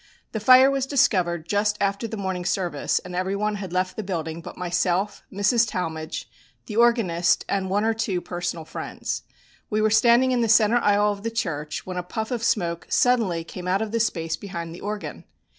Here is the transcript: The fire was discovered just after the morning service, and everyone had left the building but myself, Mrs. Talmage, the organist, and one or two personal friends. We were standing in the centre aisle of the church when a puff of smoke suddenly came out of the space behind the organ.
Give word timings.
The 0.31 0.39
fire 0.39 0.71
was 0.71 0.87
discovered 0.87 1.47
just 1.47 1.77
after 1.79 2.07
the 2.07 2.17
morning 2.17 2.43
service, 2.43 2.97
and 2.97 3.15
everyone 3.15 3.57
had 3.57 3.71
left 3.71 3.95
the 3.95 4.01
building 4.03 4.41
but 4.41 4.57
myself, 4.57 5.21
Mrs. 5.31 5.69
Talmage, 5.69 6.27
the 6.65 6.75
organist, 6.75 7.45
and 7.47 7.69
one 7.69 7.83
or 7.83 7.93
two 7.93 8.19
personal 8.19 8.65
friends. 8.65 9.21
We 9.69 9.79
were 9.79 9.91
standing 9.91 10.31
in 10.31 10.41
the 10.41 10.49
centre 10.49 10.77
aisle 10.77 11.11
of 11.11 11.21
the 11.21 11.29
church 11.29 11.85
when 11.85 11.97
a 11.97 12.01
puff 12.01 12.31
of 12.31 12.41
smoke 12.43 12.87
suddenly 12.89 13.43
came 13.43 13.67
out 13.67 13.83
of 13.83 13.91
the 13.91 13.99
space 13.99 14.35
behind 14.37 14.73
the 14.73 14.81
organ. 14.81 15.23